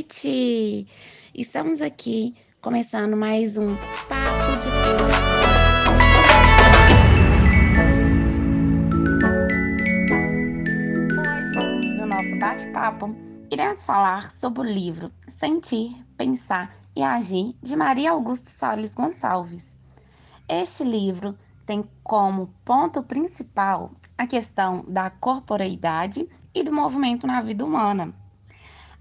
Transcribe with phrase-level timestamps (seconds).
[0.00, 0.86] noite!
[1.34, 3.76] Estamos aqui começando mais um
[4.08, 4.68] Papo de.
[11.58, 13.14] Hoje, no nosso bate-papo,
[13.50, 19.76] iremos falar sobre o livro Sentir, Pensar e Agir de Maria Augusto Solis Gonçalves.
[20.48, 27.62] Este livro tem como ponto principal a questão da corporeidade e do movimento na vida
[27.62, 28.14] humana.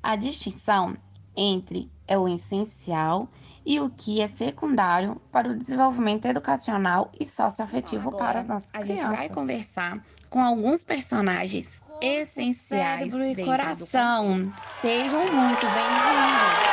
[0.02, 0.96] A distinção
[1.36, 3.28] entre é o essencial
[3.66, 8.74] e o que é secundário para o desenvolvimento educacional e socioafetivo Agora, para as nossas
[8.74, 9.06] a crianças.
[9.06, 14.54] A gente vai conversar com alguns personagens Corpo, essenciais cérebro e coração.
[14.82, 16.70] Sejam muito bem-vindos.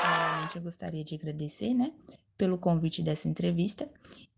[0.00, 1.92] Primeiramente, eu gostaria de agradecer, né,
[2.38, 3.88] pelo convite dessa entrevista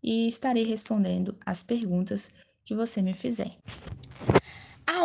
[0.03, 2.29] e estarei respondendo as perguntas
[2.65, 3.57] que você me fizer.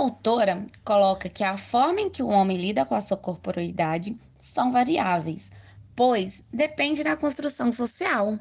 [0.05, 4.15] A autora coloca que a forma em que o homem lida com a sua corporeidade
[4.39, 5.51] são variáveis,
[5.97, 8.39] pois depende da construção social.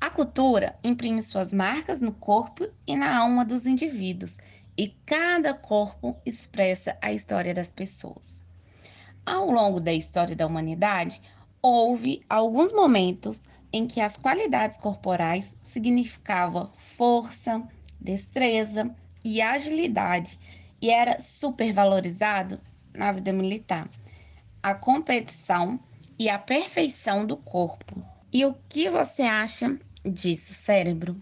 [0.00, 4.38] A cultura imprime suas marcas no corpo e na alma dos indivíduos,
[4.76, 8.42] e cada corpo expressa a história das pessoas.
[9.24, 11.22] Ao longo da história da humanidade,
[11.62, 17.62] houve alguns momentos em que as qualidades corporais significavam força,
[18.00, 20.36] destreza e agilidade
[20.80, 22.60] e era supervalorizado
[22.94, 23.88] na vida militar.
[24.62, 25.78] A competição
[26.18, 28.02] e a perfeição do corpo.
[28.32, 31.16] E o que você acha disso, cérebro?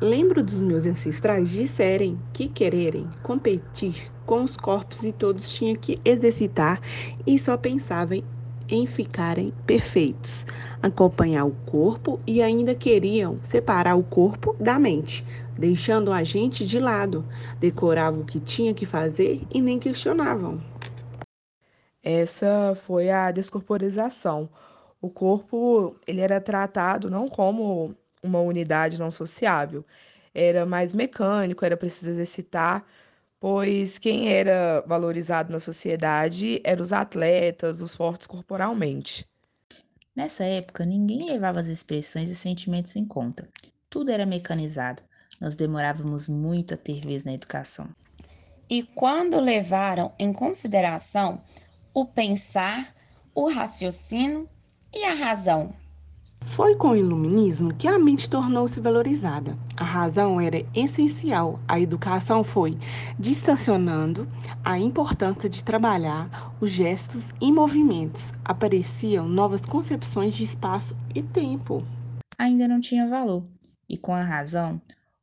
[0.00, 5.98] Lembro dos meus ancestrais disserem que quererem competir com os corpos e todos tinham que
[6.04, 6.80] exercitar
[7.26, 8.22] e só pensavam
[8.72, 10.46] em ficarem perfeitos,
[10.82, 15.22] acompanhar o corpo e ainda queriam separar o corpo da mente,
[15.58, 17.22] deixando a gente de lado,
[17.60, 20.58] decoravam o que tinha que fazer e nem questionavam.
[22.02, 24.48] Essa foi a descorporização.
[25.00, 29.84] O corpo ele era tratado não como uma unidade não sociável,
[30.34, 32.86] era mais mecânico, era preciso exercitar
[33.42, 39.26] pois quem era valorizado na sociedade eram os atletas, os fortes corporalmente.
[40.14, 43.48] Nessa época, ninguém levava as expressões e sentimentos em conta.
[43.90, 45.02] Tudo era mecanizado.
[45.40, 47.88] Nós demorávamos muito a ter vez na educação.
[48.70, 51.42] E quando levaram em consideração
[51.92, 52.94] o pensar,
[53.34, 54.48] o raciocínio
[54.94, 55.74] e a razão,
[56.44, 59.56] foi com o iluminismo que a mente tornou-se valorizada.
[59.76, 61.58] A razão era essencial.
[61.66, 62.78] A educação foi
[63.18, 64.28] distanciando
[64.64, 68.32] a importância de trabalhar os gestos e movimentos.
[68.44, 71.84] Apareciam novas concepções de espaço e tempo.
[72.38, 73.44] Ainda não tinha valor,
[73.88, 74.80] e com a razão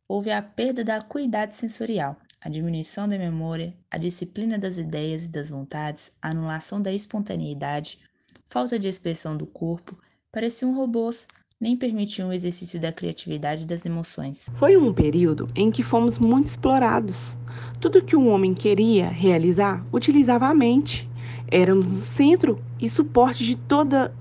[0.07, 5.29] houve a perda da acuidade sensorial, a diminuição da memória, a disciplina das ideias e
[5.29, 7.99] das vontades, a anulação da espontaneidade,
[8.45, 9.95] falta de expressão do corpo
[10.31, 11.27] Pareciam robôs,
[11.59, 14.47] nem permitiam o exercício da criatividade e das emoções.
[14.57, 17.35] Foi um período em que fomos muito explorados.
[17.81, 21.09] Tudo que um homem queria realizar utilizava a mente.
[21.49, 24.13] Éramos o centro e suporte de toda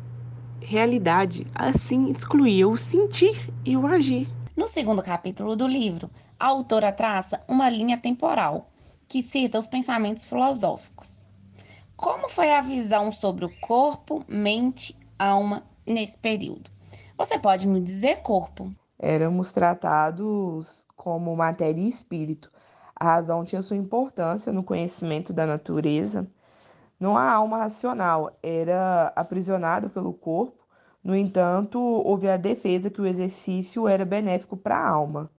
[0.62, 1.46] realidade.
[1.54, 4.26] Assim excluía o sentir e o agir.
[4.56, 8.70] No segundo capítulo do livro, a autora traça uma linha temporal
[9.06, 11.22] que cita os pensamentos filosóficos.
[11.94, 16.70] Como foi a visão sobre o corpo, mente, alma nesse período.
[17.16, 18.72] Você pode me dizer, corpo?
[18.98, 22.50] Éramos tratados como matéria e espírito.
[22.94, 26.28] A razão tinha sua importância no conhecimento da natureza.
[26.98, 30.66] Não há alma racional, era aprisionado pelo corpo.
[31.02, 35.30] No entanto, houve a defesa que o exercício era benéfico para a alma.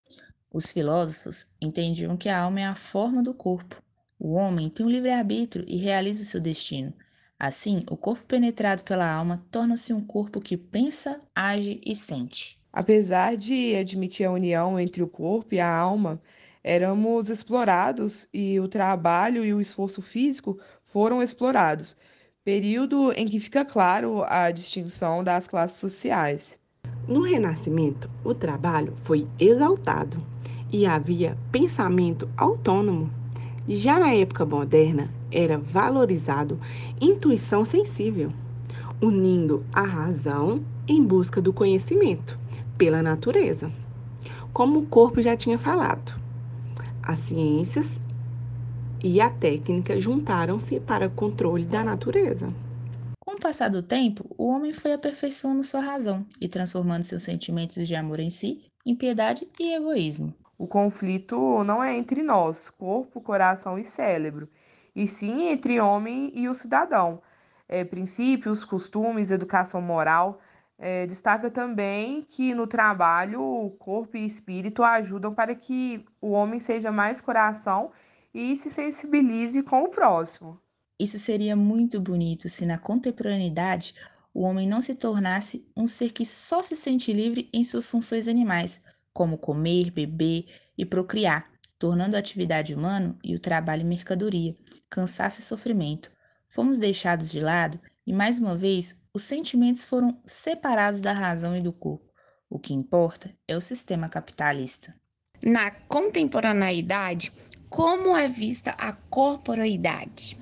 [0.52, 3.82] Os filósofos entendiam que a alma é a forma do corpo.
[4.18, 6.92] O homem tem um livre-arbítrio e realiza o seu destino.
[7.38, 12.58] Assim, o corpo penetrado pela alma torna-se um corpo que pensa, age e sente.
[12.72, 16.20] Apesar de admitir a união entre o corpo e a alma,
[16.64, 21.96] éramos explorados e o trabalho e o esforço físico foram explorados,
[22.42, 26.58] período em que fica claro a distinção das classes sociais.
[27.06, 30.16] No Renascimento, o trabalho foi exaltado
[30.72, 33.10] e havia pensamento autônomo.
[33.68, 36.58] Já na época moderna, era valorizado
[37.00, 38.30] intuição sensível,
[39.00, 42.38] unindo a razão em busca do conhecimento
[42.76, 43.70] pela natureza.
[44.52, 46.20] Como o corpo já tinha falado,
[47.02, 47.86] as ciências
[49.02, 52.48] e a técnica juntaram-se para o controle da natureza.
[53.24, 57.86] Com o passar do tempo, o homem foi aperfeiçoando sua razão e transformando seus sentimentos
[57.86, 60.34] de amor em si em piedade e egoísmo.
[60.56, 64.48] O conflito não é entre nós, corpo, coração e cérebro,
[64.98, 67.22] e sim entre homem e o cidadão.
[67.68, 70.40] É, princípios, costumes, educação moral.
[70.76, 76.58] É, destaca também que no trabalho o corpo e espírito ajudam para que o homem
[76.58, 77.92] seja mais coração
[78.34, 80.60] e se sensibilize com o próximo.
[80.98, 83.94] Isso seria muito bonito se na contemporaneidade
[84.34, 88.26] o homem não se tornasse um ser que só se sente livre em suas funções
[88.26, 90.46] animais, como comer, beber
[90.76, 91.48] e procriar,
[91.78, 94.56] tornando a atividade humana e o trabalho mercadoria,
[94.90, 96.10] cansaço e sofrimento.
[96.48, 101.60] Fomos deixados de lado e, mais uma vez, os sentimentos foram separados da razão e
[101.60, 102.08] do corpo.
[102.50, 104.94] O que importa é o sistema capitalista.
[105.42, 107.32] Na contemporaneidade,
[107.68, 110.38] como é vista a corporoidade?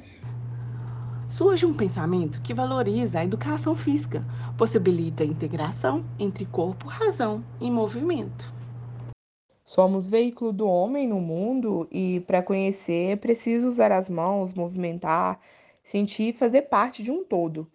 [1.37, 4.23] surge um pensamento que valoriza a educação física,
[4.57, 8.56] possibilita a integração entre corpo, razão e movimento.
[9.67, 15.41] Somos veículo do homem no mundo e, para conhecer, é preciso usar as mãos, movimentar,
[15.83, 17.69] sentir e fazer parte de um todo.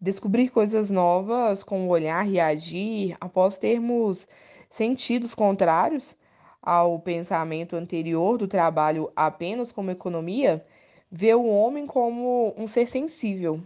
[0.00, 4.26] Descobrir coisas novas com o olhar e agir após termos
[4.70, 6.16] sentidos contrários
[6.62, 10.64] ao pensamento anterior do trabalho apenas como economia
[11.12, 13.60] vê o homem como um ser sensível.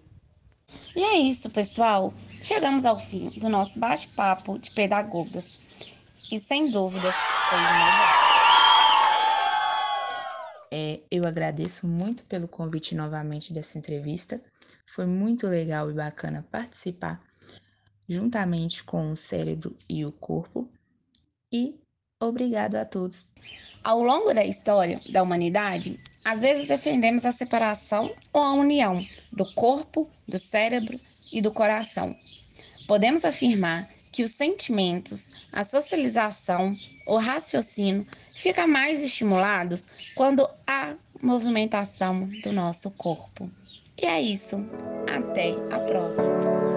[0.97, 2.13] E é isso, pessoal.
[2.43, 5.70] Chegamos ao fim do nosso bate-papo de pedagogas.
[6.31, 7.15] E sem dúvidas,
[7.49, 8.21] foi melhor.
[10.73, 14.41] É, eu agradeço muito pelo convite novamente dessa entrevista.
[14.87, 17.21] Foi muito legal e bacana participar
[18.09, 20.71] juntamente com o cérebro e o corpo.
[21.53, 21.75] E
[22.21, 23.27] obrigado a todos.
[23.83, 29.53] Ao longo da história da humanidade, às vezes defendemos a separação ou a união do
[29.55, 31.01] corpo, do cérebro
[31.33, 32.15] e do coração.
[32.87, 36.75] Podemos afirmar que os sentimentos, a socialização,
[37.07, 43.51] o raciocínio ficam mais estimulados quando há movimentação do nosso corpo.
[44.01, 44.57] E é isso.
[45.15, 46.70] Até a próxima.